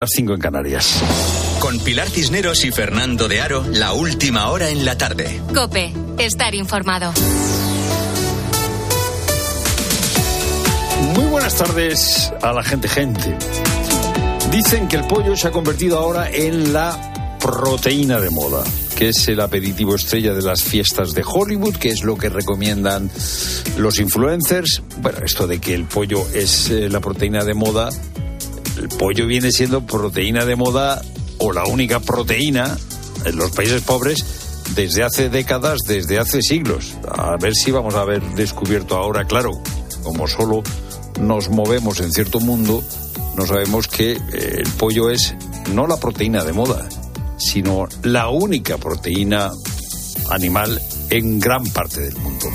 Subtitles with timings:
[0.00, 1.02] Las 5 en Canarias.
[1.58, 5.40] Con Pilar Cisneros y Fernando de Aro, la última hora en la tarde.
[5.52, 7.12] Cope, estar informado.
[11.16, 13.36] Muy buenas tardes a la gente, gente.
[14.52, 18.62] Dicen que el pollo se ha convertido ahora en la proteína de moda,
[18.96, 23.10] que es el aperitivo estrella de las fiestas de Hollywood, que es lo que recomiendan
[23.76, 24.80] los influencers.
[24.98, 27.90] Bueno, esto de que el pollo es eh, la proteína de moda
[28.78, 31.02] el pollo viene siendo proteína de moda
[31.38, 32.76] o la única proteína
[33.24, 34.24] en los países pobres
[34.74, 36.94] desde hace décadas, desde hace siglos.
[37.08, 39.50] A ver si vamos a haber descubierto ahora, claro,
[40.02, 40.62] como solo
[41.20, 42.82] nos movemos en cierto mundo,
[43.36, 45.34] no sabemos que eh, el pollo es
[45.72, 46.88] no la proteína de moda,
[47.36, 49.50] sino la única proteína
[50.30, 52.46] animal en gran parte del mundo.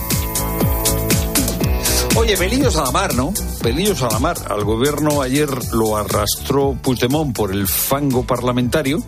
[2.15, 3.33] Oye, pelillos a la mar, ¿no?
[3.61, 4.37] Pelillos a la mar.
[4.47, 9.03] Al gobierno ayer lo arrastró Puigdemont por el fango parlamentario,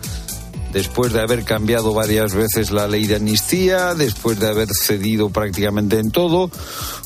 [0.72, 6.00] después de haber cambiado varias veces la ley de amnistía, después de haber cedido prácticamente
[6.00, 6.50] en todo,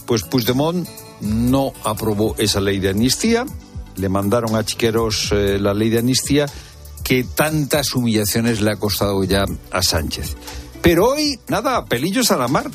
[0.06, 0.88] pues Puigdemont
[1.20, 3.44] no aprobó esa ley de amnistía,
[3.96, 6.46] le mandaron a Chiqueros eh, la ley de amnistía
[7.04, 10.34] que tantas humillaciones le ha costado ya a Sánchez.
[10.80, 12.70] Pero hoy, nada, pelillos a la mar.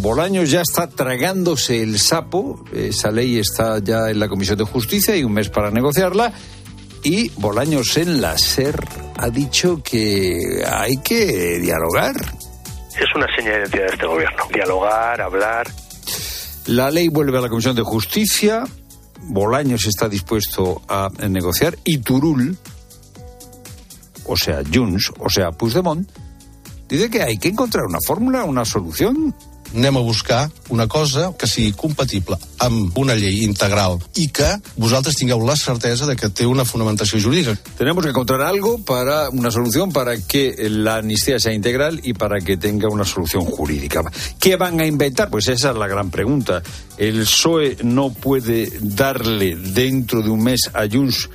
[0.00, 5.16] Bolaños ya está tragándose el sapo, esa ley está ya en la Comisión de Justicia
[5.16, 6.32] y un mes para negociarla.
[7.02, 8.80] Y Bolaños en la SER
[9.16, 12.14] ha dicho que hay que dialogar.
[12.96, 14.44] Es una señal de identidad de este gobierno.
[14.52, 15.66] Dialogar, hablar.
[16.66, 18.64] La ley vuelve a la Comisión de Justicia.
[19.22, 21.76] Bolaños está dispuesto a negociar.
[21.84, 22.56] Y Turul,
[24.26, 26.08] o sea, Junts, o sea, Puigdemont,
[26.88, 29.34] dice que hay que encontrar una fórmula, una solución
[29.74, 35.16] anem a buscar una cosa que sigui compatible amb una llei integral i que vosaltres
[35.18, 37.56] tingueu la certesa de que té una fundamentació jurídica.
[37.76, 42.40] Tenemos que encontrar algo para una solución para que la amnistía sea integral y para
[42.40, 44.02] que tenga una solución jurídica.
[44.38, 45.30] ¿Qué van a inventar?
[45.30, 46.62] Pues esa es la gran pregunta.
[46.96, 51.28] El PSOE no puede darle dentro de un mes a Junts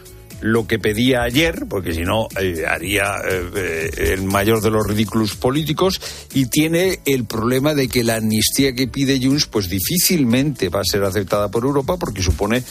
[0.44, 5.36] lo que pedía ayer, porque si no eh, haría eh, el mayor de los ridículos
[5.36, 6.02] políticos,
[6.34, 10.84] y tiene el problema de que la amnistía que pide Junts, pues difícilmente va a
[10.86, 12.62] ser aceptada por Europa, porque supone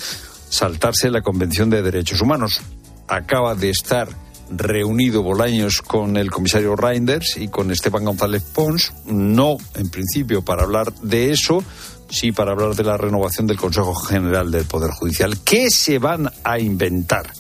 [0.51, 2.61] saltarse la Convención de Derechos Humanos.
[3.09, 4.07] Acaba de estar
[4.51, 10.65] reunido Bolaños con el comisario Reinders y con Esteban González Pons, no en principio para
[10.65, 11.65] hablar de eso,
[12.11, 15.39] sí para hablar de la renovación del Consejo General del Poder Judicial.
[15.43, 17.33] ¿Qué se van a inventar?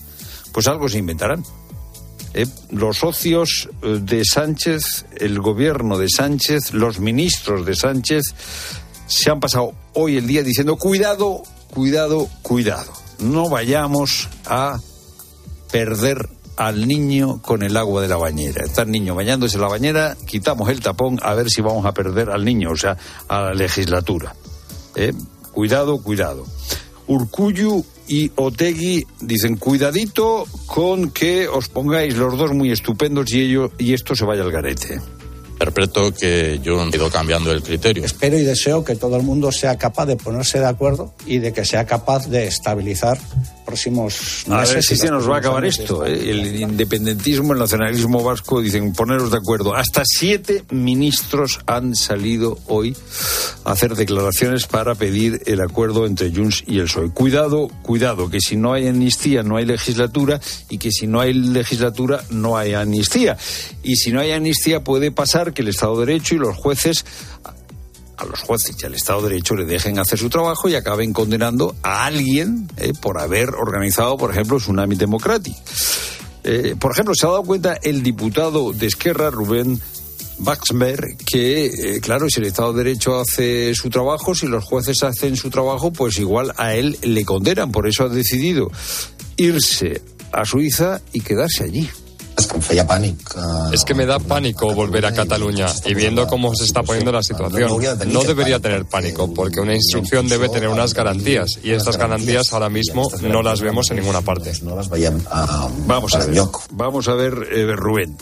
[0.52, 1.44] Pues algo se inventarán.
[2.34, 8.22] Eh, los socios eh, de Sánchez, el gobierno de Sánchez, los ministros de Sánchez
[9.06, 11.42] se han pasado hoy el día diciendo cuidado,
[11.74, 12.92] cuidado, cuidado.
[13.18, 14.80] No vayamos a
[15.70, 18.64] perder al niño con el agua de la bañera.
[18.64, 21.92] Está el niño bañándose en la bañera, quitamos el tapón a ver si vamos a
[21.92, 22.96] perder al niño, o sea,
[23.28, 24.34] a la legislatura.
[24.94, 25.12] Eh,
[25.52, 26.46] cuidado, cuidado.
[27.06, 33.72] Urcuyu y Otegui dicen cuidadito con que os pongáis los dos muy estupendos y ello
[33.78, 35.00] y esto se vaya al garete.
[35.52, 38.04] Interpreto que yo he ido cambiando el criterio.
[38.04, 41.54] Espero y deseo que todo el mundo sea capaz de ponerse de acuerdo y de
[41.54, 43.18] que sea capaz de estabilizar
[43.64, 44.74] próximos A meses.
[44.74, 46.04] ver si se nos va a acabar esto.
[46.04, 46.30] ¿eh?
[46.30, 49.74] El independentismo, el nacionalismo vasco dicen poneros de acuerdo.
[49.74, 52.96] Hasta siete ministros han salido hoy
[53.64, 57.10] a hacer declaraciones para pedir el acuerdo entre Junts y el PSOE.
[57.10, 61.32] Cuidado, cuidado, que si no hay amnistía no hay legislatura y que si no hay
[61.32, 63.36] legislatura no hay amnistía.
[63.82, 67.04] Y si no hay amnistía puede pasar que el Estado de Derecho y los jueces
[68.22, 71.12] a los jueces y al Estado de Derecho le dejen hacer su trabajo y acaben
[71.12, 75.56] condenando a alguien eh, por haber organizado, por ejemplo, Tsunami Democratic.
[76.44, 79.80] Eh, por ejemplo, se ha dado cuenta el diputado de Esquerra, Rubén
[80.38, 85.02] Baxmer, que, eh, claro, si el Estado de Derecho hace su trabajo, si los jueces
[85.02, 87.70] hacen su trabajo, pues igual a él le condenan.
[87.70, 88.70] Por eso ha decidido
[89.36, 90.02] irse
[90.32, 91.88] a Suiza y quedarse allí.
[93.72, 97.22] Es que me da pánico volver a Cataluña y viendo cómo se está poniendo la
[97.22, 97.70] situación.
[98.06, 102.68] No debería tener pánico porque una instrucción debe tener unas garantías y estas garantías ahora
[102.68, 104.52] mismo no las vemos en ninguna parte.
[105.86, 106.34] Vamos a ver,
[106.72, 108.16] vamos a ver, eh, Rubén.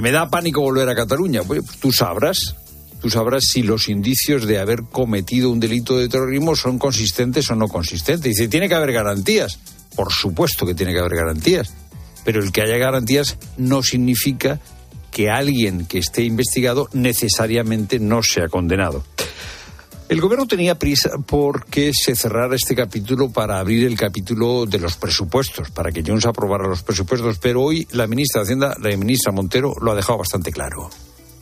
[0.00, 1.42] Me da pánico volver a Cataluña.
[1.44, 2.56] Pues, tú sabrás,
[3.00, 7.54] tú sabrás si los indicios de haber cometido un delito de terrorismo son consistentes o
[7.54, 8.22] no consistentes.
[8.36, 9.58] Dice, tiene que haber garantías.
[9.94, 11.72] Por supuesto que tiene que haber garantías.
[12.24, 14.60] Pero el que haya garantías no significa
[15.10, 19.04] que alguien que esté investigado necesariamente no sea condenado.
[20.08, 24.96] El gobierno tenía prisa porque se cerrara este capítulo para abrir el capítulo de los
[24.96, 29.32] presupuestos, para que Jones aprobara los presupuestos, pero hoy la ministra de Hacienda, la ministra
[29.32, 30.90] Montero, lo ha dejado bastante claro.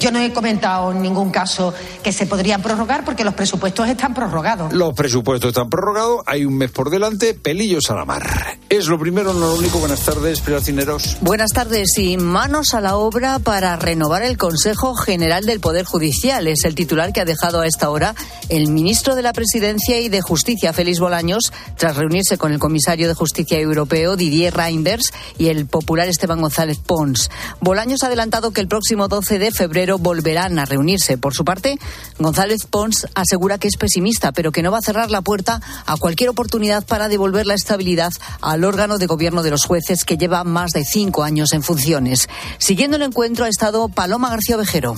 [0.03, 1.73] Yo no he comentado en ningún caso
[2.03, 4.73] que se podrían prorrogar porque los presupuestos están prorrogados.
[4.73, 8.59] Los presupuestos están prorrogados, hay un mes por delante, pelillos a la mar.
[8.69, 9.79] Es lo primero, no lo único.
[9.79, 11.19] Buenas tardes, Pilar Cineros.
[11.21, 16.49] Buenas tardes y manos a la obra para renovar el Consejo General del Poder Judicial.
[16.49, 18.17] Es el titular que ha dejado a esta hora
[18.49, 23.07] el ministro de la Presidencia y de Justicia, Félix Bolaños, tras reunirse con el comisario
[23.07, 27.31] de Justicia Europeo, Didier Reinders, y el popular Esteban González Pons.
[27.61, 31.19] Bolaños ha adelantado que el próximo 12 de febrero volverán a reunirse.
[31.19, 31.79] Por su parte,
[32.19, 35.97] González Pons asegura que es pesimista, pero que no va a cerrar la puerta a
[35.97, 40.45] cualquier oportunidad para devolver la estabilidad al órgano de gobierno de los jueces que lleva
[40.45, 42.29] más de cinco años en funciones.
[42.59, 44.95] Siguiendo el encuentro ha estado Paloma García Vejero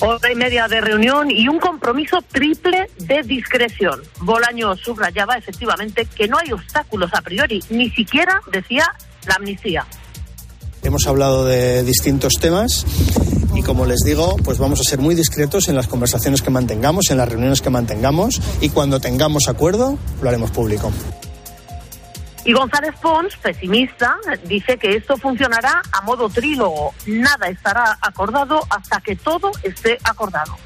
[0.00, 4.00] hora y media de reunión y un compromiso triple de discreción.
[4.20, 8.86] Bolaño subrayaba efectivamente que no hay obstáculos a priori, ni siquiera decía
[9.26, 9.86] la amnistía.
[10.82, 12.86] Hemos hablado de distintos temas
[13.54, 17.10] y como les digo, pues vamos a ser muy discretos en las conversaciones que mantengamos,
[17.10, 20.90] en las reuniones que mantengamos y cuando tengamos acuerdo lo haremos público.
[22.44, 26.94] Y González Pons, pesimista, dice que esto funcionará a modo trílogo.
[27.06, 30.56] Nada estará acordado hasta que todo esté acordado.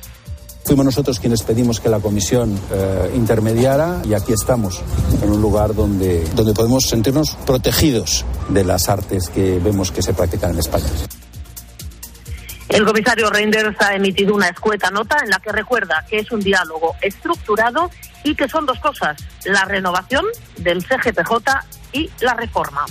[0.65, 4.83] Fuimos nosotros quienes pedimos que la comisión eh, intermediara y aquí estamos,
[5.23, 10.15] en un lugar donde, donde podemos sentirnos protegidos de las artes que vemos que se
[10.15, 10.87] practican en España.
[12.71, 16.41] El comisario Reinders ha emitido una escueta nota en la que recuerda que es un
[16.41, 17.91] diálogo estructurado
[18.25, 20.25] y que son dos cosas, la renovación
[20.57, 21.35] del CGPJ
[21.93, 22.87] y la reforma.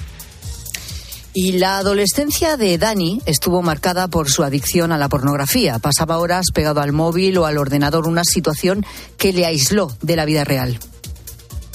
[1.36, 5.80] Y la adolescencia de Dani estuvo marcada por su adicción a la pornografía.
[5.80, 8.86] Pasaba horas pegado al móvil o al ordenador, una situación
[9.18, 10.78] que le aisló de la vida real.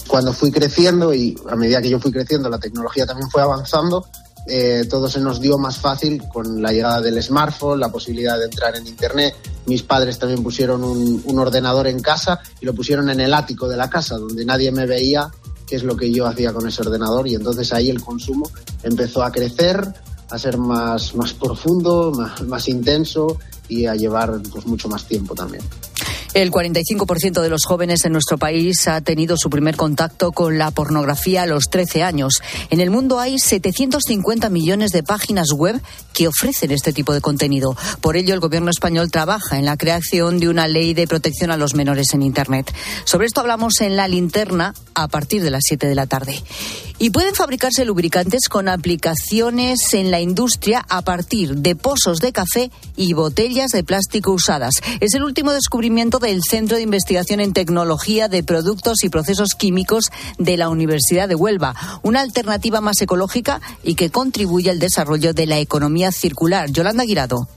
[0.07, 4.07] Cuando fui creciendo y a medida que yo fui creciendo, la tecnología también fue avanzando,
[4.47, 8.45] eh, todo se nos dio más fácil con la llegada del smartphone, la posibilidad de
[8.45, 9.35] entrar en Internet.
[9.67, 13.69] Mis padres también pusieron un, un ordenador en casa y lo pusieron en el ático
[13.69, 15.29] de la casa, donde nadie me veía
[15.69, 18.51] qué es lo que yo hacía con ese ordenador y entonces ahí el consumo
[18.83, 19.83] empezó a crecer,
[20.31, 23.39] a ser más, más profundo, más, más intenso
[23.69, 25.63] y a llevar pues, mucho más tiempo también.
[26.35, 30.71] El 45% de los jóvenes en nuestro país ha tenido su primer contacto con la
[30.71, 32.43] pornografía a los 13 años.
[32.71, 35.81] En el mundo hay 750 millones de páginas web
[36.13, 37.77] que ofrecen este tipo de contenido.
[38.01, 41.57] Por ello, el gobierno español trabaja en la creación de una ley de protección a
[41.57, 42.75] los menores en Internet.
[43.05, 46.43] Sobre esto hablamos en la linterna a partir de las 7 de la tarde.
[47.01, 52.73] Y pueden fabricarse lubricantes con aplicaciones en la industria a partir de pozos de café
[52.97, 54.75] y botellas de plástico usadas.
[54.99, 60.11] Es el último descubrimiento del Centro de Investigación en Tecnología de Productos y Procesos Químicos
[60.39, 65.47] de la Universidad de Huelva, una alternativa más ecológica y que contribuye al desarrollo de
[65.47, 66.71] la economía circular.
[66.71, 67.49] Yolanda Guirado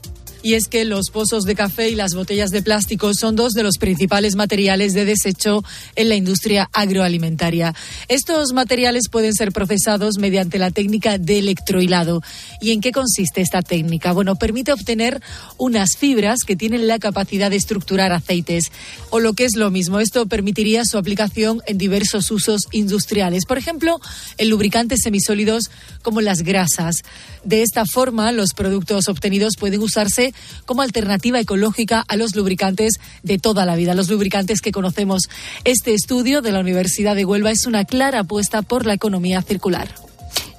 [0.42, 3.62] y es que los pozos de café y las botellas de plástico son dos de
[3.62, 5.64] los principales materiales de desecho
[5.96, 7.74] en la industria agroalimentaria.
[8.08, 12.22] Estos materiales pueden ser procesados mediante la técnica de electrohilado.
[12.60, 14.12] ¿Y en qué consiste esta técnica?
[14.12, 15.20] Bueno, permite obtener
[15.58, 18.72] unas fibras que tienen la capacidad de estructurar aceites.
[19.10, 23.44] O lo que es lo mismo, esto permitiría su aplicación en diversos usos industriales.
[23.46, 24.00] Por ejemplo,
[24.38, 25.70] en lubricantes semisólidos
[26.02, 26.96] como las grasas.
[27.44, 30.31] De esta forma, los productos obtenidos pueden usarse
[30.66, 35.28] como alternativa ecológica a los lubricantes de toda la vida, los lubricantes que conocemos.
[35.64, 39.88] Este estudio de la Universidad de Huelva es una clara apuesta por la economía circular.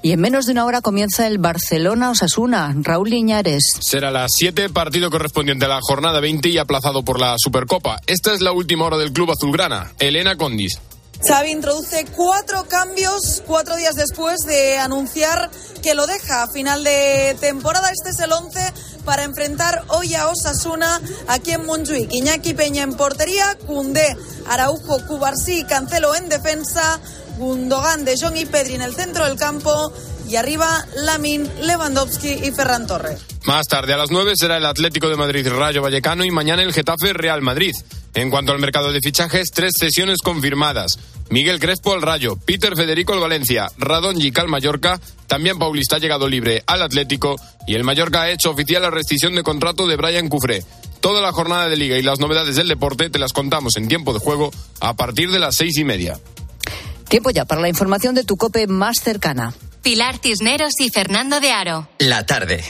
[0.01, 2.75] Y en menos de una hora comienza el Barcelona-Osasuna.
[2.81, 3.63] Raúl Liñares.
[3.79, 8.01] Será las 7, partido correspondiente a la jornada 20 y aplazado por la Supercopa.
[8.05, 9.93] Esta es la última hora del club azulgrana.
[9.99, 10.77] Elena Condis.
[11.25, 15.49] Xavi introduce cuatro cambios cuatro días después de anunciar
[15.81, 17.91] que lo deja a final de temporada.
[17.91, 18.59] Este es el 11
[19.05, 22.11] para enfrentar hoy a Osasuna aquí en Montjuic.
[22.11, 26.99] Iñaki Peña en portería, Cundé, Araujo, Cubarsí, Cancelo en defensa,
[27.37, 29.93] Gundogan, De Jong y Pedri en el centro del campo
[30.33, 33.23] y arriba Lamin, Lewandowski y Ferran Torres.
[33.45, 36.73] Más tarde a las 9 será el Atlético de Madrid Rayo Vallecano y mañana el
[36.73, 37.73] Getafe Real Madrid.
[38.15, 40.97] En cuanto al mercado de fichajes, tres sesiones confirmadas.
[41.29, 46.27] Miguel Crespo al Rayo, Peter Federico al Valencia, Radon al Mallorca, también Paulista ha llegado
[46.27, 47.35] libre al Atlético
[47.67, 50.65] y el Mallorca ha hecho oficial la rescisión de contrato de Brian Cufré.
[50.99, 54.13] Toda la jornada de liga y las novedades del deporte te las contamos en tiempo
[54.13, 56.19] de juego a partir de las seis y media.
[57.07, 59.53] Tiempo ya para la información de tu cope más cercana.
[59.83, 61.89] Pilar Cisneros y Fernando de Aro.
[61.99, 62.63] La tarde.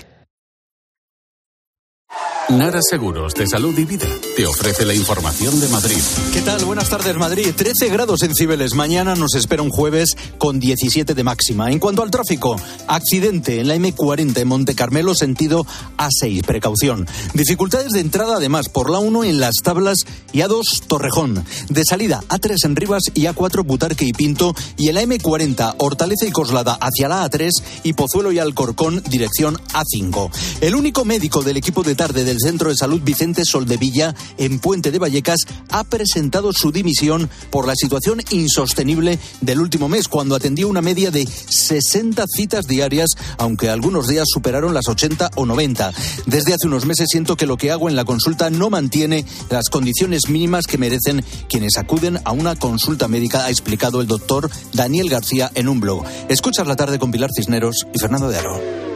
[2.58, 4.06] Nara Seguros de Salud y Vida
[4.38, 5.98] te ofrece la información de Madrid.
[6.34, 6.64] ¿Qué tal?
[6.66, 7.48] Buenas tardes, Madrid.
[7.56, 8.76] 13 grados en Cibeles.
[8.76, 11.72] Mañana nos espera un jueves con 17 de máxima.
[11.72, 12.56] En cuanto al tráfico,
[12.88, 15.66] accidente en la M40 en Monte Carmelo, sentido
[15.98, 16.46] A6.
[16.46, 17.08] Precaución.
[17.34, 19.98] Dificultades de entrada, además, por la 1 en Las Tablas
[20.32, 21.44] y A2 Torrejón.
[21.70, 24.54] De salida, A3 en Rivas y A4 Butarque y Pinto.
[24.78, 27.50] Y en la M40, Hortaleza y Coslada hacia la A3
[27.84, 30.30] y Pozuelo y Alcorcón, dirección A5.
[30.62, 34.92] El único médico del equipo de tarde del Centro de Salud Vicente Soldevilla en Puente
[34.92, 40.68] de Vallecas ha presentado su dimisión por la situación insostenible del último mes, cuando atendió
[40.68, 45.92] una media de 60 citas diarias, aunque algunos días superaron las 80 o 90.
[46.26, 49.70] Desde hace unos meses siento que lo que hago en la consulta no mantiene las
[49.70, 55.10] condiciones mínimas que merecen quienes acuden a una consulta médica, ha explicado el doctor Daniel
[55.10, 56.04] García en un blog.
[56.30, 58.93] Escuchas la tarde con Pilar Cisneros y Fernando de Aro.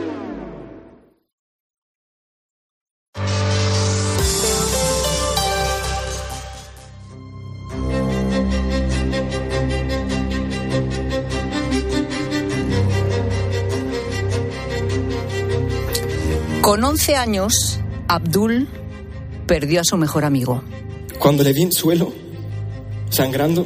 [17.07, 18.67] Con 11 años, Abdul
[19.45, 20.61] perdió a su mejor amigo.
[21.17, 22.11] Cuando le vi en suelo,
[23.09, 23.65] sangrando,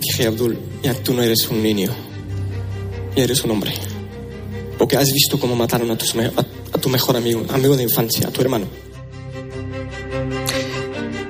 [0.00, 1.90] dije, Abdul, ya tú no eres un niño,
[3.14, 3.74] ya eres un hombre.
[4.78, 8.30] Porque has visto cómo mataron a tu, a tu mejor amigo, amigo de infancia, a
[8.30, 8.66] tu hermano.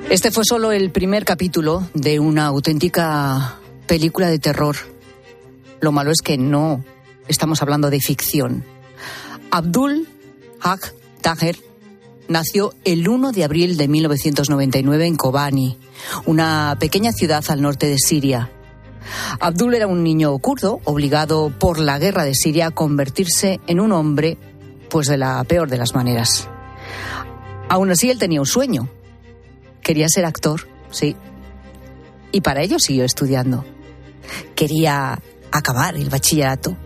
[0.09, 4.77] Este fue solo el primer capítulo de una auténtica película de terror.
[5.81, 6.85] Lo malo es que no
[7.27, 8.63] estamos hablando de ficción.
[9.51, 10.07] Abdul
[10.61, 11.57] Haq Taher
[12.27, 15.77] nació el 1 de abril de 1999 en Kobani,
[16.25, 18.51] una pequeña ciudad al norte de Siria.
[19.39, 23.91] Abdul era un niño kurdo obligado por la guerra de Siria a convertirse en un
[23.91, 24.37] hombre,
[24.89, 26.47] pues de la peor de las maneras.
[27.69, 28.89] Aún así, él tenía un sueño.
[29.81, 31.15] Quería ser actor, sí.
[32.31, 33.65] Y para ello siguió estudiando.
[34.55, 35.19] Quería
[35.51, 36.77] acabar el bachillerato.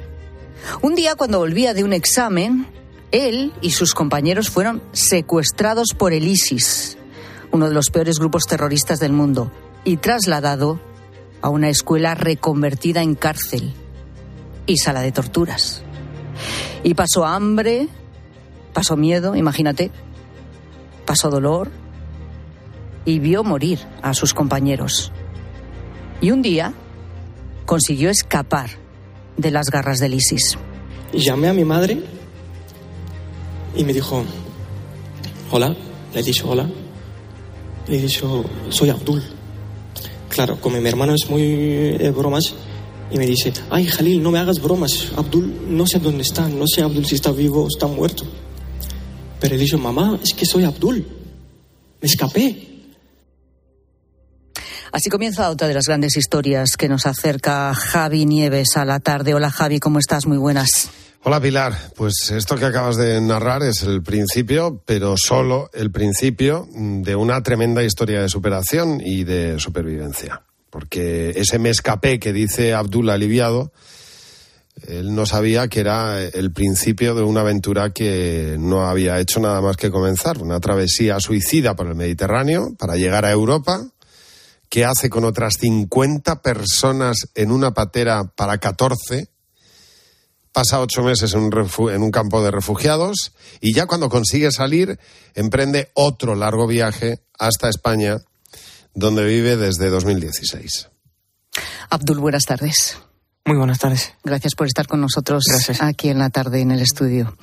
[0.82, 2.68] Un día, cuando volvía de un examen,
[3.13, 6.98] él y sus compañeros fueron secuestrados por el ISIS,
[7.51, 9.51] uno de los peores grupos terroristas del mundo,
[9.86, 10.82] y trasladado
[11.41, 13.74] a una escuela reconvertida en cárcel
[14.65, 15.84] y sala de torturas.
[16.84, 17.88] Y pasó hambre,
[18.74, 19.91] pasó miedo, imagínate,
[21.05, 21.70] pasó dolor
[23.05, 25.12] y vio morir a sus compañeros.
[26.20, 26.74] Y un día
[27.65, 28.72] consiguió escapar
[29.38, 30.58] de las garras del ISIS.
[31.13, 32.23] Llamé a mi madre
[33.75, 34.24] y me dijo,
[35.51, 35.75] hola,
[36.13, 36.70] le he hola.
[37.88, 39.22] Le he soy Abdul.
[40.30, 41.44] Claro, como mi hermano es muy
[41.98, 42.56] de bromas,
[43.12, 45.12] y me dice, ay Jalil, no me hagas bromas.
[45.15, 48.24] Abdul, no sé dónde está, no sé Abdul si está vivo o está muerto.
[49.39, 51.06] Pero le dicho, mamá, es que soy Abdul.
[52.01, 52.70] Me escapé.
[54.92, 59.34] Así comienza otra de las grandes historias que nos acerca Javi Nieves a la tarde.
[59.34, 60.25] Hola Javi, ¿cómo estás?
[60.25, 60.89] Muy buenas.
[61.25, 66.68] Hola Pilar, pues esto que acabas de narrar es el principio, pero solo el principio
[66.75, 70.42] de una tremenda historia de superación y de supervivencia.
[70.70, 73.72] Porque ese me escapé que dice Abdul aliviado,
[74.86, 79.62] él no sabía que era el principio de una aventura que no había hecho nada
[79.62, 83.82] más que comenzar, una travesía suicida por el Mediterráneo para llegar a Europa,
[84.68, 89.30] que hace con otras 50 personas en una patera para 14
[90.54, 95.00] pasa ocho meses en un, en un, campo de refugiados y ya cuando consigue salir
[95.34, 98.22] emprende otro largo viaje hasta España,
[98.94, 100.90] donde vive desde 2016.
[101.90, 102.98] Abdul, buenas tardes.
[103.46, 104.14] Muy buenas tardes.
[104.24, 105.44] Gracias por estar con nosotros
[105.82, 107.36] aquí en la tarde en el estudio,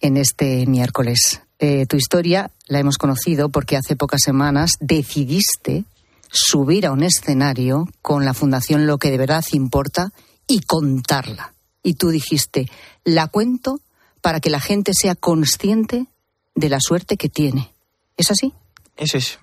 [0.00, 1.42] en este miércoles.
[1.58, 5.84] Eh, tu historia la hemos conocido porque hace pocas semanas decidiste
[6.32, 10.12] subir a un escenario con la Fundación Lo que de verdad importa
[10.46, 12.70] y contarla y tú dijiste,
[13.04, 13.80] la cuento
[14.20, 16.06] para que la gente sea consciente
[16.54, 17.72] de la suerte que tiene.
[18.16, 18.52] ¿Es así?
[18.96, 19.38] Eso es.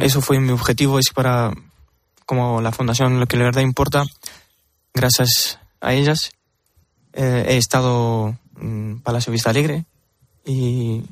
[0.00, 1.52] Eso fue mi objetivo, es para,
[2.26, 4.04] como la fundación, lo que de verdad importa,
[4.92, 6.32] gracias a ellas,
[7.14, 9.84] eh, he estado en Palacio Vista Alegre
[10.44, 11.02] y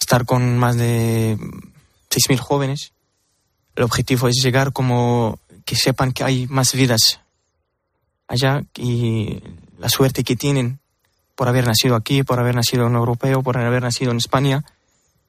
[0.00, 1.36] estar con más de
[2.10, 2.92] 6.000 jóvenes.
[3.76, 7.20] El objetivo es llegar como que sepan que hay más vidas
[8.28, 9.42] allá y
[9.84, 10.80] la suerte que tienen
[11.34, 14.64] por haber nacido aquí, por haber nacido en europeo, por haber nacido en España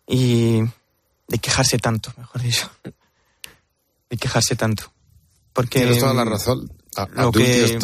[0.08, 0.62] y
[1.28, 2.72] de quejarse tanto, mejor dicho.
[4.10, 4.94] De quejarse tanto.
[5.52, 6.72] Porque tienes toda la razón.
[7.16, 7.78] lo que,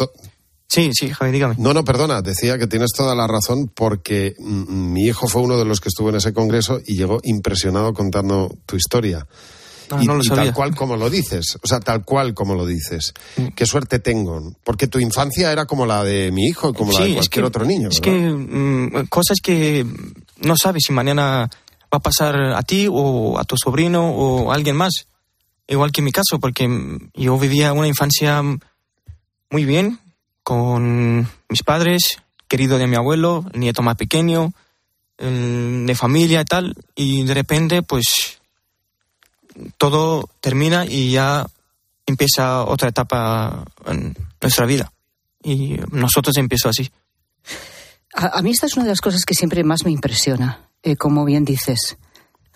[0.66, 1.56] Sí, sí, Javi, dígame.
[1.58, 5.58] No, no, perdona, decía que tienes toda la razón porque mm, mi hijo fue uno
[5.58, 9.26] de los que estuvo en ese congreso y llegó impresionado contando tu historia.
[9.92, 10.44] Ah, y, no lo y sabía.
[10.44, 13.12] tal cual como lo dices, o sea, tal cual como lo dices.
[13.36, 13.48] Mm.
[13.48, 17.10] Qué suerte tengo, porque tu infancia era como la de mi hijo como la de
[17.10, 17.88] es cualquier que- otro niño.
[17.90, 18.14] Es ¿verdad?
[18.18, 19.86] que mm, cosas que
[20.40, 21.48] no sabes si mañana
[21.92, 25.06] va a pasar a ti o a tu sobrino o a alguien más.
[25.68, 28.42] Igual que en mi caso, porque mm, yo vivía una infancia
[29.50, 29.98] muy bien
[30.42, 32.18] con mis padres,
[32.48, 34.52] querido de mi abuelo, el nieto más pequeño,
[35.18, 38.40] el de familia y tal, y de repente pues
[39.78, 41.46] todo termina y ya
[42.06, 44.92] empieza otra etapa en nuestra vida.
[45.42, 46.90] Y nosotros empezó así.
[48.14, 51.24] A, mí esta es una de las cosas que siempre más me impresiona, eh, como
[51.24, 51.96] bien dices.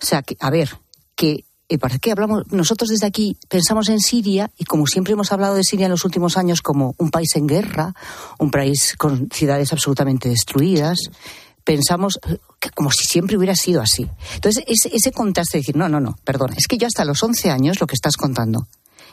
[0.01, 0.77] O sea, que, a ver,
[1.15, 2.43] que eh, ¿para qué hablamos?
[2.51, 6.05] Nosotros desde aquí pensamos en Siria y como siempre hemos hablado de Siria en los
[6.05, 7.93] últimos años como un país en guerra,
[8.39, 10.97] un país con ciudades absolutamente destruidas,
[11.65, 12.19] pensamos
[12.59, 14.09] que como si siempre hubiera sido así.
[14.35, 17.21] Entonces, ese, ese contraste de decir, no, no, no, perdona, es que yo hasta los
[17.21, 18.67] 11 años, lo que estás contando,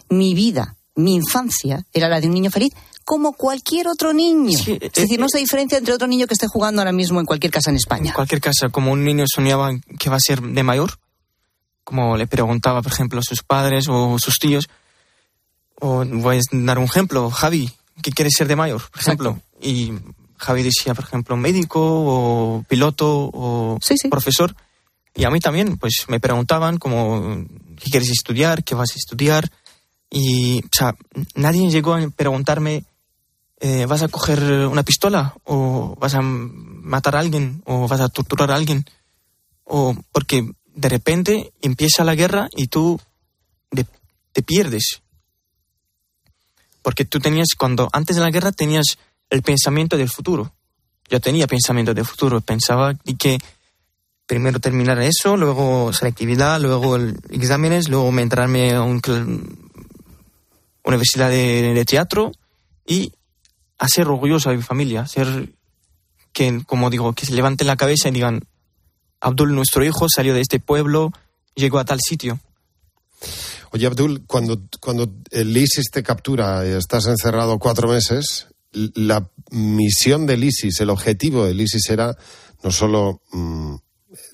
[0.08, 2.72] mi vida, mi infancia era la de un niño feliz
[3.04, 4.58] como cualquier otro niño.
[4.58, 7.52] es decir, no se diferencia entre otro niño que esté jugando ahora mismo en cualquier
[7.52, 8.08] casa en España.
[8.08, 10.98] En cualquier caso, como un niño soñaba que va a ser de mayor,
[11.84, 14.68] como le preguntaba, por ejemplo, a sus padres o sus tíos,
[15.80, 17.70] o voy a dar un ejemplo, Javi,
[18.02, 19.40] ¿qué quieres ser de mayor, por ejemplo?
[19.60, 19.92] Y
[20.44, 23.78] Javi decía, por ejemplo, médico o piloto o
[24.10, 24.54] profesor.
[25.14, 27.46] Y a mí también, pues me preguntaban como,
[27.76, 28.62] ¿qué quieres estudiar?
[28.64, 29.50] ¿Qué vas a estudiar?
[30.10, 30.94] Y, o sea,
[31.34, 32.84] nadie llegó a preguntarme,
[33.60, 35.34] eh, ¿vas a coger una pistola?
[35.44, 37.62] ¿O vas a matar a alguien?
[37.64, 38.84] ¿O vas a torturar a alguien?
[39.64, 43.00] O porque de repente empieza la guerra y tú
[43.70, 43.86] de-
[44.32, 45.00] te pierdes.
[46.82, 48.98] Porque tú tenías, cuando antes de la guerra tenías
[49.34, 50.52] el pensamiento del futuro.
[51.10, 52.40] Yo tenía pensamiento del futuro.
[52.40, 53.38] Pensaba que
[54.26, 56.96] primero terminar eso, luego selectividad, luego
[57.30, 59.00] exámenes, luego me entrarme a una
[60.84, 62.32] universidad de, teatro
[62.86, 63.12] y
[63.78, 65.50] hacer orgulloso a mi familia, hacer
[66.32, 68.42] que, como digo, que se levanten la cabeza y digan,
[69.20, 71.12] Abdul, nuestro hijo, salió de este pueblo,
[71.54, 72.40] llegó a tal sitio.
[73.70, 80.26] Oye, Abdul, cuando, cuando el ISIS te captura y estás encerrado cuatro meses, la misión
[80.26, 82.16] del ISIS, el objetivo del ISIS era
[82.62, 83.76] no solo mm,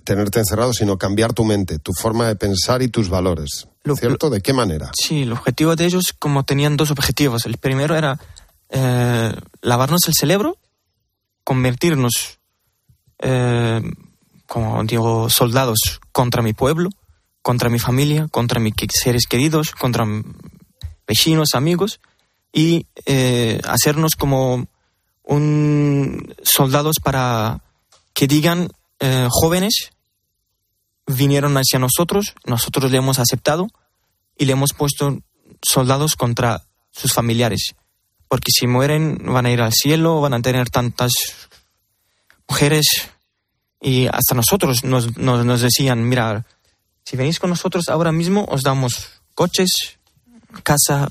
[0.04, 3.68] tenerte encerrado, sino cambiar tu mente, tu forma de pensar y tus valores.
[3.96, 4.30] ¿Cierto?
[4.30, 4.90] ¿De qué manera?
[4.94, 7.46] Sí, el objetivo de ellos, como tenían dos objetivos.
[7.46, 8.20] El primero era
[8.68, 10.58] eh, lavarnos el cerebro,
[11.44, 12.38] convertirnos,
[13.20, 13.82] eh,
[14.46, 16.90] como digo, soldados contra mi pueblo,
[17.42, 20.04] contra mi familia, contra mis seres queridos, contra
[21.06, 22.00] vecinos, amigos,
[22.52, 24.66] y eh, hacernos como
[25.22, 27.62] un soldados para
[28.12, 29.90] que digan eh, jóvenes
[31.06, 33.68] vinieron hacia nosotros, nosotros le hemos aceptado
[34.36, 35.18] y le hemos puesto
[35.62, 37.74] soldados contra sus familiares.
[38.28, 41.12] Porque si mueren van a ir al cielo, van a tener tantas
[42.48, 42.86] mujeres
[43.80, 46.44] y hasta nosotros nos, nos, nos decían, mira,
[47.04, 49.98] si venís con nosotros ahora mismo os damos coches,
[50.62, 51.08] casa,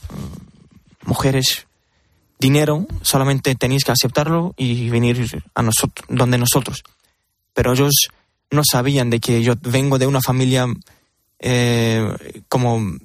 [1.10, 1.68] mujeres,
[2.40, 6.84] dinero, solamente tenéis que aceptarlo y venir a nosotros, donde nosotros.
[7.54, 8.08] Pero ellos
[8.52, 10.68] no sabían de que yo vengo de una familia
[11.40, 12.98] eh, como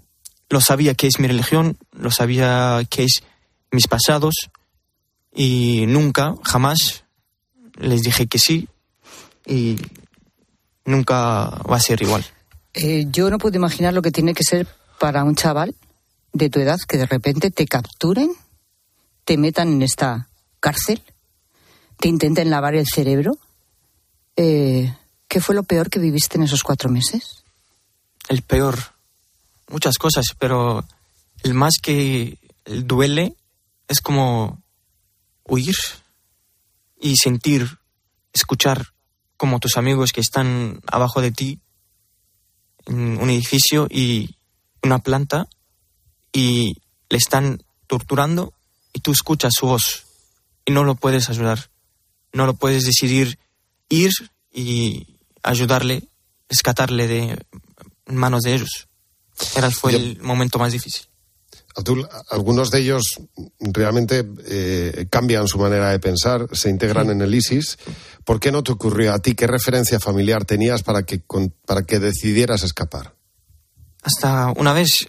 [0.51, 3.23] lo sabía que es mi religión, lo sabía que es
[3.71, 4.35] mis pasados
[5.35, 7.05] y nunca, jamás
[7.77, 8.69] les dije que sí
[9.47, 9.77] y
[10.85, 12.25] nunca va a ser igual.
[12.75, 14.67] Eh, yo no puedo imaginar lo que tiene que ser
[14.99, 15.75] para un chaval
[16.35, 18.31] de tu edad que de repente te capturen,
[19.25, 20.29] te metan en esta
[20.61, 21.03] cárcel,
[21.99, 23.39] te intenten lavar el cerebro.
[24.37, 24.95] Eh,
[25.29, 27.45] ¿Qué fue lo peor que viviste en esos cuatro meses?
[28.29, 28.79] el peor.
[29.69, 30.85] Muchas cosas, pero
[31.43, 33.35] el más que el duele
[33.89, 34.63] es como
[35.45, 35.75] huir
[37.01, 37.79] y sentir,
[38.33, 38.89] escuchar
[39.37, 41.61] como tus amigos que están abajo de ti
[42.87, 44.37] en un edificio y
[44.83, 45.49] una planta
[46.35, 46.75] y
[47.09, 48.53] le están torturando
[48.93, 50.05] y tú escuchas su voz
[50.67, 51.71] y no lo puedes ayudar.
[52.33, 53.39] No lo puedes decidir
[53.89, 54.11] ir
[54.53, 56.03] y ayudarle,
[56.49, 57.39] rescatarle de
[58.07, 58.89] manos de ellos.
[59.57, 61.05] Era, fue el momento más difícil.
[61.77, 63.03] Abdul, algunos de ellos
[63.59, 67.79] realmente eh, cambian su manera de pensar, se integran en el ISIS.
[68.25, 69.35] ¿Por qué no te ocurrió a ti?
[69.35, 73.15] ¿Qué referencia familiar tenías para que, con- para que decidieras escapar?
[74.03, 75.09] Hasta una vez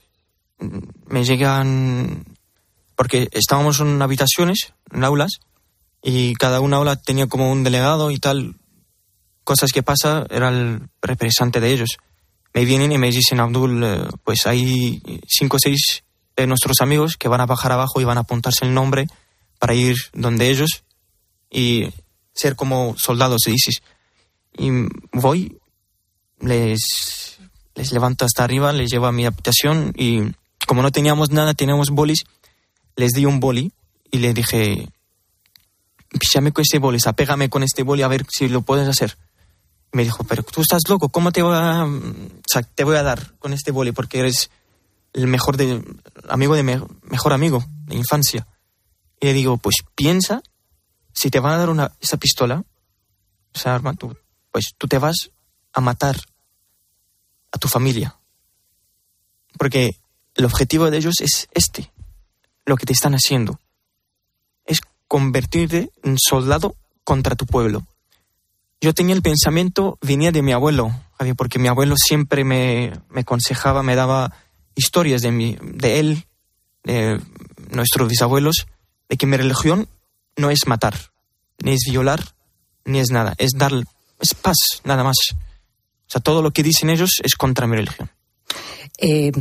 [0.60, 2.26] me llegan
[2.96, 5.40] porque estábamos en habitaciones, en aulas,
[6.02, 8.56] y cada una aula tenía como un delegado y tal.
[9.44, 11.98] Cosas que pasa, era el representante de ellos.
[12.54, 16.04] Me vienen y me dicen, Abdul, eh, pues hay cinco o seis
[16.36, 19.08] de nuestros amigos que van a bajar abajo y van a apuntarse el nombre
[19.60, 20.84] para ir donde ellos
[21.50, 21.90] y
[22.34, 23.72] ser como soldados, se dice.
[24.58, 24.70] Y
[25.12, 25.58] voy,
[26.40, 27.40] les,
[27.76, 30.22] les levanto hasta arriba, les llevo a mi habitación y
[30.66, 32.24] como no teníamos nada, teníamos bolis,
[32.96, 33.72] les di un boli
[34.12, 34.90] y le dije,
[36.20, 39.18] píchame con este boli, apégame con este boli a ver si lo puedes hacer.
[39.92, 41.88] me dijo, pero tú estás loco, ¿cómo te a,
[42.76, 43.92] te voy a dar con este boli?
[43.92, 44.50] Porque eres
[45.14, 45.84] el mejor de,
[46.28, 48.48] amigo de mejor amigo de infancia.
[49.20, 50.42] Y le digo, pues piensa,
[51.14, 52.64] si te van a dar una, esa pistola,
[53.54, 54.16] esa arma, tú,
[54.52, 55.32] pues tú te vas
[55.72, 56.18] a matar
[57.52, 58.18] a tu familia.
[59.58, 59.98] Porque
[60.36, 61.92] el objetivo de ellos es este,
[62.66, 63.60] lo que te están haciendo.
[64.66, 67.86] Es convertirte en soldado contra tu pueblo.
[68.82, 70.92] Yo tenía el pensamiento, venía de mi abuelo,
[71.38, 74.34] porque mi abuelo siempre me, me aconsejaba, me daba
[74.76, 76.26] historias de, mi, de él,
[76.84, 77.22] de
[77.70, 78.68] nuestros bisabuelos,
[79.08, 79.88] de que mi religión
[80.36, 80.96] no es matar,
[81.64, 82.36] ni es violar,
[82.84, 83.72] ni es nada, es dar,
[84.20, 85.16] es paz, nada más.
[85.32, 88.12] O sea, todo lo que dicen ellos es contra mi religión.
[88.98, 89.32] Eh,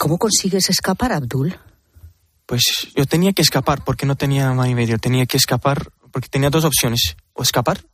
[0.00, 1.54] ¿Cómo consigues escapar, Abdul?
[2.46, 2.62] Pues
[2.96, 4.96] yo tenía que escapar porque no tenía más y medio.
[4.96, 7.16] Tenía que escapar porque tenía dos opciones.
[7.34, 7.84] O escapar.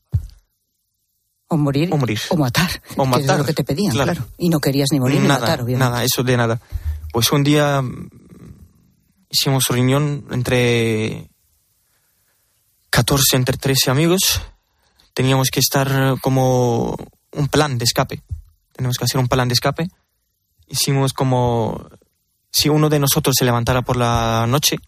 [1.48, 1.92] O morir.
[1.92, 2.20] O morir.
[2.28, 2.80] O matar.
[2.96, 3.32] O matar.
[3.32, 4.24] es lo que te pedían, claro.
[4.38, 5.84] Y no querías ni morir ni matar, obviamente.
[5.84, 6.60] Nada, eso de nada.
[7.12, 7.82] Pues un día
[9.28, 11.28] hicimos reunión entre
[12.90, 14.40] 14, entre 13 amigos.
[15.12, 16.96] Teníamos que estar como
[17.32, 18.22] un plan de escape.
[18.72, 19.88] Tenemos que hacer un plan de escape.
[20.66, 21.88] Hicimos como
[22.50, 24.78] si uno de nosotros se levantara por la noche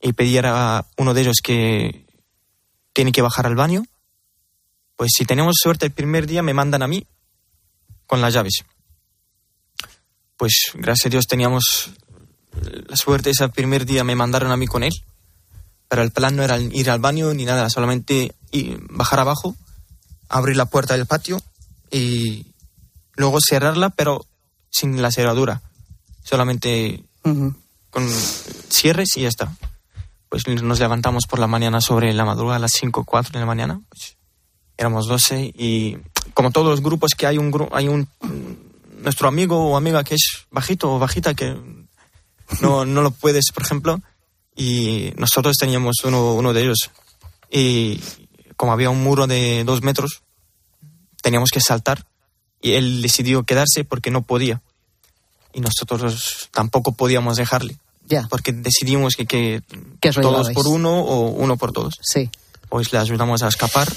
[0.00, 2.06] y pidiera a uno de ellos que
[2.92, 3.84] tiene que bajar al baño,
[4.96, 7.06] pues si tenemos suerte el primer día me mandan a mí
[8.06, 8.64] con las llaves.
[10.36, 11.90] Pues gracias a Dios teníamos
[12.62, 14.92] la suerte ese primer día me mandaron a mí con él,
[15.88, 18.34] pero el plan no era ir al baño ni nada, solamente
[18.90, 19.54] bajar abajo,
[20.28, 21.38] abrir la puerta del patio
[21.90, 22.46] y
[23.14, 24.24] luego cerrarla, pero
[24.78, 25.62] sin la cerradura
[26.26, 28.08] solamente con
[28.68, 29.56] cierres y ya está.
[30.28, 33.38] Pues nos levantamos por la mañana sobre la madrugada a las 5 o 4 de
[33.38, 33.80] la mañana.
[33.88, 34.16] Pues
[34.76, 35.96] éramos 12 y
[36.34, 38.08] como todos los grupos que hay un hay un
[38.98, 41.56] nuestro amigo o amiga que es bajito o bajita que
[42.60, 44.00] no, no lo puedes, por ejemplo,
[44.54, 46.90] y nosotros teníamos uno, uno de ellos.
[47.50, 48.00] Y
[48.56, 50.22] como había un muro de dos metros,
[51.22, 52.04] teníamos que saltar
[52.60, 54.60] y él decidió quedarse porque no podía
[55.56, 57.78] y nosotros tampoco podíamos dejarle.
[58.06, 58.28] Ya.
[58.28, 59.62] Porque decidimos que, que
[60.12, 61.94] todos por uno o uno por todos.
[62.02, 62.30] Sí.
[62.68, 63.90] Pues le ayudamos a escapar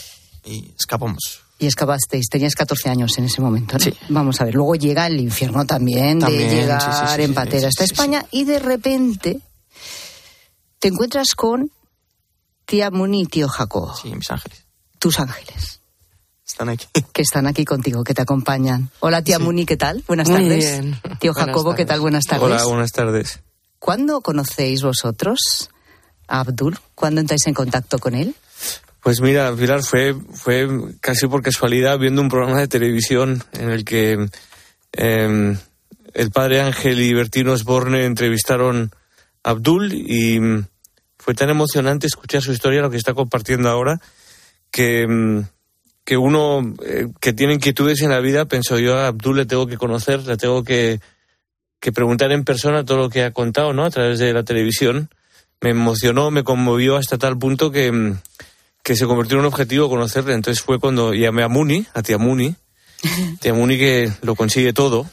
[0.46, 1.42] y escapamos.
[1.60, 3.84] Y escapasteis, tenías 14 años en ese momento, ¿no?
[3.84, 3.94] Sí.
[4.08, 7.84] Vamos a ver, luego llega el infierno también, También, de llegar sí, en patera hasta
[7.84, 9.42] España y de repente
[10.80, 11.70] te encuentras con
[12.66, 13.94] tía Muni y tío Jacobo.
[14.02, 14.66] Sí, mis ángeles.
[14.98, 15.79] Tus ángeles.
[16.60, 16.88] Están aquí.
[17.14, 18.90] Que están aquí contigo, que te acompañan.
[19.00, 20.04] Hola tía Muni, ¿qué tal?
[20.08, 20.82] Buenas Muy tardes.
[20.82, 21.00] bien.
[21.20, 22.02] Tío Buenas Jacobo, ¿qué tal?
[22.02, 22.44] Buenas tardes.
[22.44, 23.40] Hola, buenas tardes.
[23.80, 25.70] ¿Cuándo conocéis vosotros
[26.28, 26.78] a Abdul?
[26.96, 28.36] ¿Cuándo entráis en contacto con él?
[29.02, 30.68] Pues mira, Pilar, fue, fue
[31.00, 34.30] casi por casualidad viendo un programa de televisión en el que
[34.94, 35.58] eh,
[36.14, 38.92] el padre Ángel y Bertino Osborne entrevistaron
[39.44, 40.40] a Abdul y
[41.18, 44.02] fue tan emocionante escuchar su historia, lo que está compartiendo ahora,
[44.72, 45.44] que, mm,
[46.10, 49.68] que uno eh, que tiene inquietudes en la vida pensó yo a Abdul le tengo
[49.68, 51.00] que conocer, le tengo que,
[51.80, 53.86] que preguntar en persona todo lo que ha contado, ¿no?
[53.86, 55.12] A través de la televisión.
[55.62, 58.22] Me emocionó, me conmovió hasta tal punto que, mm,
[58.82, 60.34] que se convirtió en un objetivo conocerle.
[60.34, 62.56] Entonces fue cuando llamé a Muni, a tía Muni,
[63.40, 65.06] tía Muni que lo consigue todo.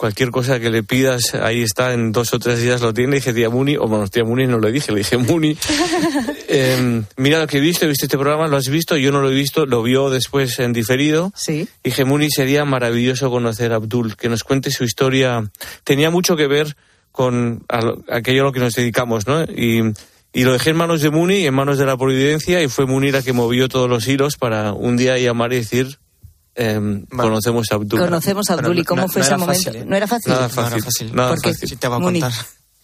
[0.00, 3.16] Cualquier cosa que le pidas, ahí está, en dos o tres días lo tiene.
[3.16, 5.58] Dije tía Muni, o bueno, tía Muni no le dije, le dije Muni.
[6.48, 9.20] eh, mira lo que he visto, he visto este programa, lo has visto, yo no
[9.20, 11.32] lo he visto, lo vio después en diferido.
[11.36, 11.68] Sí.
[11.84, 15.50] Dije, Muni, sería maravilloso conocer a Abdul, que nos cuente su historia.
[15.84, 16.76] Tenía mucho que ver
[17.12, 19.42] con a lo- aquello a lo que nos dedicamos, ¿no?
[19.44, 19.82] Y,
[20.32, 23.10] y lo dejé en manos de Muni, en manos de la providencia, y fue Muni
[23.10, 25.98] la que movió todos los hilos para un día llamar y decir,
[26.54, 28.00] em, conocemos a Abdul.
[28.00, 29.72] Conocemos a Abdul y cómo fue ese momento.
[29.86, 30.32] ¿No era fácil?
[30.32, 31.14] Nada fácil.
[31.14, 31.54] Nada ¿Por qué?
[31.54, 31.78] fácil.
[32.00, 32.22] Muni.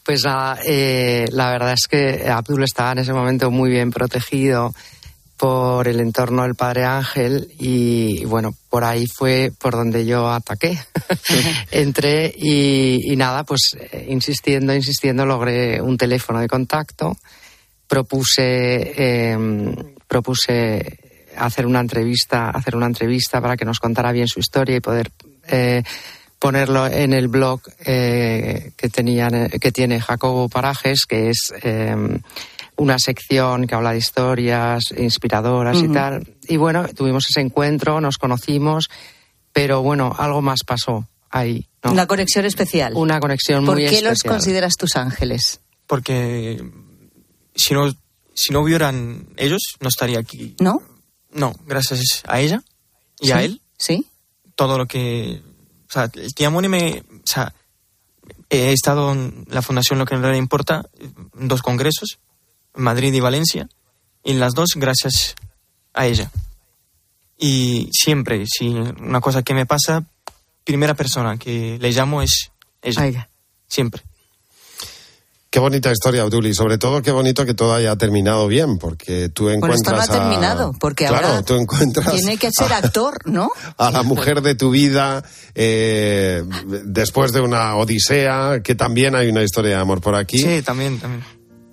[0.05, 4.73] Pues la, eh, la verdad es que Abdul estaba en ese momento muy bien protegido
[5.37, 10.79] por el entorno del Padre Ángel y, bueno, por ahí fue por donde yo ataqué.
[11.71, 17.17] Entré y, nada, pues eh, insistiendo, insistiendo, logré un teléfono de contacto,
[17.87, 19.75] propuse, em,
[20.09, 21.06] propuse
[21.37, 25.11] hacer una entrevista, hacer una entrevista para que nos contara bien su historia y poder
[25.49, 25.83] eh,
[26.39, 32.21] ponerlo en el blog eh, que, tenían, que tiene Jacobo Parajes, que es em,
[32.77, 36.27] una sección que habla de historias inspiradoras y tal.
[36.47, 38.89] Y bueno, tuvimos ese encuentro, nos conocimos,
[39.53, 41.67] pero bueno, algo más pasó ahí.
[41.85, 42.93] Una conexión especial.
[42.95, 44.03] Una conexión muy especial.
[44.03, 45.61] ¿Por qué los consideras tus ángeles?
[45.87, 46.63] Porque
[47.55, 47.95] si no,
[48.35, 50.57] si no hubieran ellos, no estaría aquí.
[50.61, 50.83] ¿No?
[51.37, 52.63] No, gracias a ella
[53.21, 53.61] y a él.
[53.79, 54.07] Sí.
[54.55, 55.43] Todo lo que.
[55.89, 57.05] O sea, el Tiamoni me.
[57.11, 57.55] O sea,
[58.49, 60.89] he estado en la fundación Lo que no le importa,
[61.39, 62.19] en dos congresos,
[62.75, 63.69] Madrid y Valencia,
[64.25, 65.35] y las dos gracias
[65.93, 66.31] a ella.
[67.39, 70.05] Y siempre, si una cosa que me pasa,
[70.65, 73.29] primera persona que le llamo es ella.
[73.69, 74.03] Siempre.
[75.57, 79.31] Qué bonita historia, Abdul, y sobre todo qué bonito que todo haya terminado bien, porque
[79.31, 79.81] tú encuentras.
[79.81, 83.51] Bueno, esto no ha terminado, porque ahora tú encuentras tiene que ser actor, ¿no?
[83.79, 86.45] A la mujer de tu vida, eh,
[86.85, 90.41] después de una odisea, que también hay una historia de amor por aquí.
[90.41, 91.25] Sí, también, también.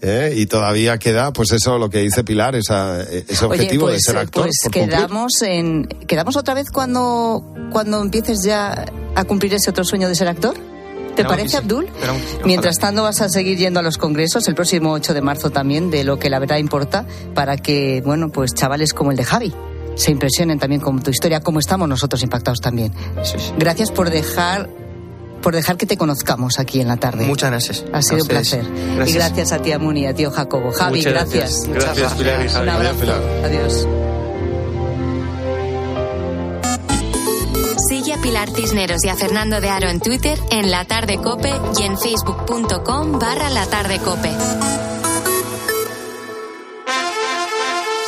[0.01, 0.33] ¿eh?
[0.33, 4.15] y todavía queda, pues eso, lo que dice Pilar, esa, ese objetivo de pues, ser
[4.15, 4.43] actor.
[4.43, 10.07] Pues quedamos, en, quedamos otra vez cuando, cuando empieces ya a cumplir ese otro sueño
[10.07, 10.55] de ser actor.
[11.15, 11.89] ¿Te parece, Abdul?
[12.45, 15.89] Mientras tanto, vas a seguir yendo a los congresos el próximo 8 de marzo también,
[15.89, 19.53] de lo que la verdad importa, para que, bueno, pues chavales como el de Javi
[19.95, 22.93] se impresionen también con tu historia, como estamos nosotros impactados también.
[23.57, 24.69] Gracias por dejar
[25.41, 27.25] por dejar que te conozcamos aquí en la tarde.
[27.25, 27.85] Muchas gracias.
[27.91, 28.65] Ha sido un placer.
[29.05, 30.71] Y gracias a ti, Amuni, a tío Jacobo.
[30.71, 31.67] Javi, gracias.
[31.67, 32.69] Gracias, Pilar y Javi.
[33.43, 33.85] Adiós.
[38.23, 41.97] Pilar Cisneros y a Fernando de Aro en Twitter, en La Tarde Cope y en
[41.99, 44.92] facebook.com barra La Tarde Cope.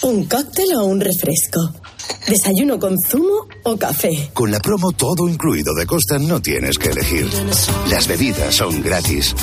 [0.00, 1.58] ¿Un cóctel o un refresco?
[2.28, 4.30] ¿Desayuno con zumo o café?
[4.32, 7.26] Con la promo todo incluido de Costa no tienes que elegir.
[7.90, 9.34] Las bebidas son gratis.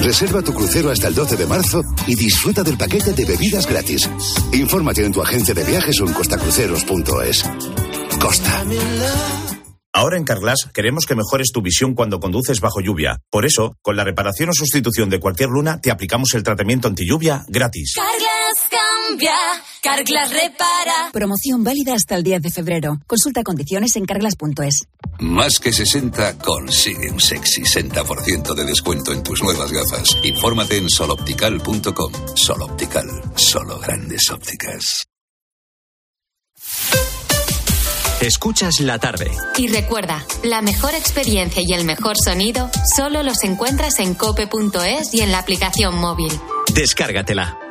[0.00, 4.08] Reserva tu crucero hasta el 12 de marzo y disfruta del paquete de bebidas gratis.
[4.54, 7.44] Infórmate en tu agencia de viajes o en costacruceros.es.
[8.18, 8.64] Costa.
[9.92, 13.18] Ahora en Carglass queremos que mejores tu visión cuando conduces bajo lluvia.
[13.30, 17.06] Por eso, con la reparación o sustitución de cualquier luna, te aplicamos el tratamiento anti
[17.06, 17.92] lluvia gratis.
[17.96, 19.34] Carglass cambia,
[19.82, 21.10] Carglass repara.
[21.12, 22.98] Promoción válida hasta el 10 de febrero.
[23.06, 24.86] Consulta condiciones en carglass.es.
[25.20, 30.16] Más que 60 consigue un sexy 60% de descuento en tus nuevas gafas.
[30.22, 32.12] Infórmate en soloptical.com.
[32.34, 35.06] Soloptical, solo grandes ópticas.
[38.20, 39.30] Escuchas la tarde.
[39.56, 45.20] Y recuerda, la mejor experiencia y el mejor sonido solo los encuentras en cope.es y
[45.20, 46.32] en la aplicación móvil.
[46.72, 47.63] Descárgatela.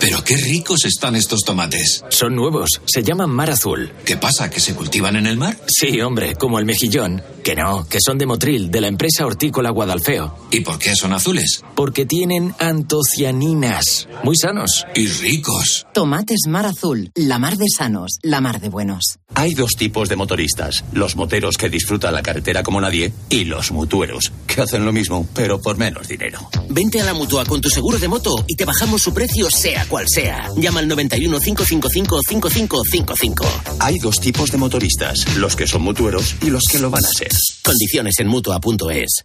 [0.00, 2.04] Pero qué ricos están estos tomates.
[2.10, 3.92] Son nuevos, se llaman mar azul.
[4.04, 4.50] ¿Qué pasa?
[4.50, 5.56] ¿Que se cultivan en el mar?
[5.66, 7.22] Sí, hombre, como el mejillón.
[7.42, 10.36] Que no, que son de Motril, de la empresa hortícola Guadalfeo.
[10.50, 11.62] ¿Y por qué son azules?
[11.74, 14.08] Porque tienen antocianinas.
[14.24, 14.84] Muy sanos.
[14.94, 15.86] Y ricos.
[15.94, 19.18] Tomates mar azul, la mar de sanos, la mar de buenos.
[19.34, 20.84] Hay dos tipos de motoristas.
[20.92, 25.28] Los moteros que disfrutan la carretera como nadie y los mutueros, que hacen lo mismo,
[25.34, 26.48] pero por menos dinero.
[26.68, 29.85] Vente a la mutua con tu seguro de moto y te bajamos su precio sea
[29.86, 30.48] cual sea.
[30.56, 33.46] Llama al 91 555 5555.
[33.80, 37.08] Hay dos tipos de motoristas, los que son mutueros y los que lo van a
[37.08, 37.30] ser.
[37.62, 39.24] Condiciones en mutua.es.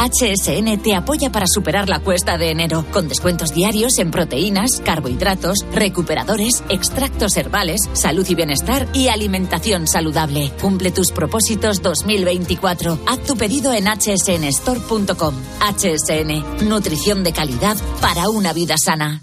[0.00, 5.58] HSN te apoya para superar la cuesta de enero, con descuentos diarios en proteínas, carbohidratos,
[5.72, 10.52] recuperadores, extractos herbales, salud y bienestar y alimentación saludable.
[10.60, 12.98] Cumple tus propósitos 2024.
[13.06, 15.34] Haz tu pedido en hsnstore.com.
[15.60, 19.22] HSN, nutrición de calidad para una vida sana.